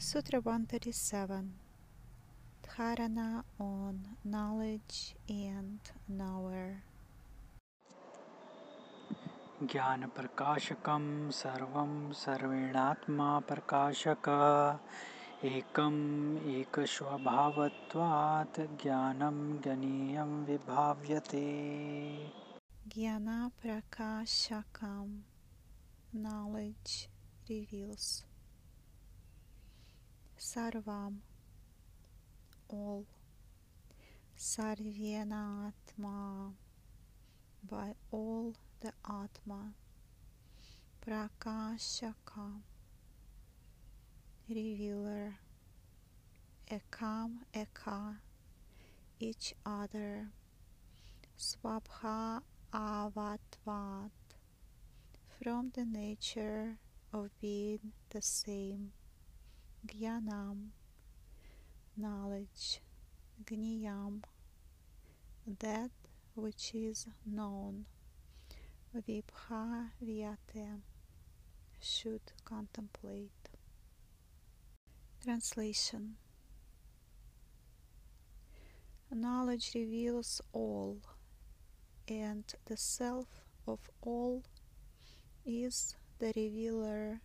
[0.00, 1.52] Sutra 137
[2.66, 6.82] Dharana on knowledge and knower.
[9.62, 14.28] ज्ञानप्रकाशकं सर्वं सर्वेणात्मा प्रकाशक
[15.44, 16.00] एकम्
[16.56, 21.46] एकस्वभावत्वात् ज्ञानं ज्ञनीयं विभाव्यते
[22.94, 25.08] Jnana Prakashakam
[26.12, 27.08] Knowledge
[27.48, 28.24] reveals
[30.41, 31.17] Sarvam.
[32.67, 33.05] All
[34.35, 35.75] Sarvyenatma
[37.69, 39.75] by all the Atma.
[41.05, 42.63] Prakashaka
[44.49, 45.35] Revealer.
[46.71, 48.17] Ekam Eka.
[49.19, 50.31] Each other.
[51.37, 52.41] Swabha
[52.73, 54.09] avatvat.
[55.39, 56.79] From the nature
[57.13, 58.93] of being the same
[59.85, 60.69] Gyanam
[61.97, 62.81] knowledge
[63.45, 64.23] Gniyam
[65.59, 65.91] that
[66.35, 67.85] which is known
[68.95, 70.81] Vibha Vyate
[71.79, 73.49] should contemplate
[75.23, 76.17] Translation
[79.13, 80.99] Knowledge reveals all
[82.07, 84.43] and the self of all
[85.45, 87.21] is the revealer,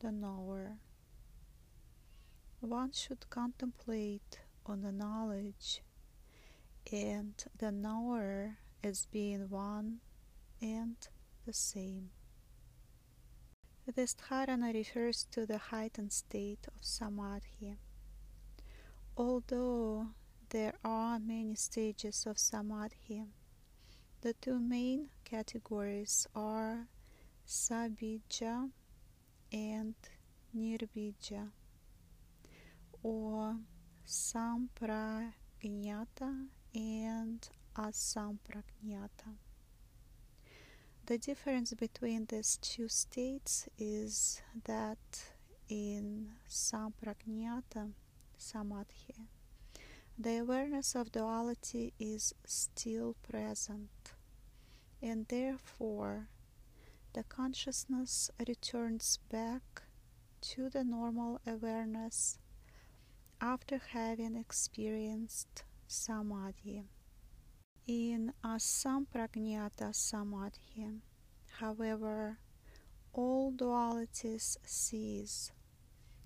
[0.00, 0.78] the knower.
[2.64, 5.82] One should contemplate on the knowledge
[6.90, 10.00] and the knower as being one
[10.62, 10.96] and
[11.44, 12.08] the same.
[13.94, 17.76] This dharana refers to the heightened state of samadhi.
[19.14, 20.06] Although
[20.48, 23.26] there are many stages of samadhi,
[24.22, 26.88] the two main categories are
[27.46, 28.70] sabija
[29.52, 29.94] and
[30.56, 31.50] nirbija,
[33.04, 33.56] or
[34.06, 35.32] samprajnata
[36.74, 39.36] and asamprajnata.
[41.06, 44.98] The difference between these two states is that
[45.68, 47.92] in samprajnata
[48.38, 49.28] samadhi,
[50.18, 54.14] the awareness of duality is still present,
[55.02, 56.28] and therefore
[57.12, 59.82] the consciousness returns back
[60.40, 62.38] to the normal awareness
[63.44, 66.82] after having experienced samadhi.
[67.86, 71.02] In asamprajnata samadhi,
[71.58, 72.38] however,
[73.12, 75.52] all dualities cease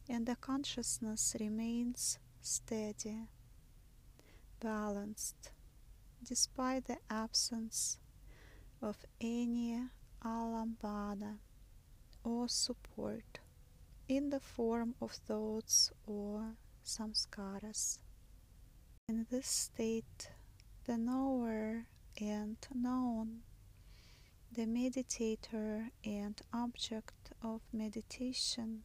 [0.08, 3.26] and the consciousness remains steady
[4.60, 5.50] balanced
[6.22, 7.98] despite the absence
[8.80, 9.82] of any
[10.24, 11.38] alambana
[12.22, 13.40] or support
[14.06, 16.54] in the form of thoughts or
[16.88, 17.98] samskaras.
[19.08, 20.30] In this state,
[20.84, 21.86] the knower
[22.18, 23.42] and known,
[24.50, 28.84] the meditator and object of meditation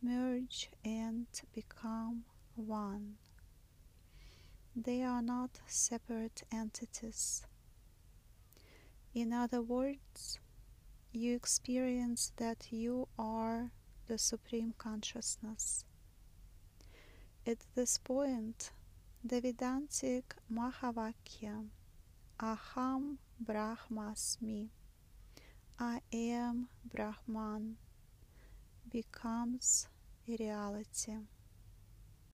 [0.00, 2.24] merge and become
[2.54, 3.16] one.
[4.76, 7.44] They are not separate entities.
[9.12, 10.38] In other words,
[11.12, 13.72] you experience that you are
[14.06, 15.84] the Supreme Consciousness.
[17.48, 18.72] At this point,
[19.24, 21.64] the Vedantic Mahavakya,
[22.38, 24.68] Aham Brahmasmi,
[25.80, 27.78] I am Brahman,
[28.92, 29.88] becomes
[30.28, 31.14] a reality.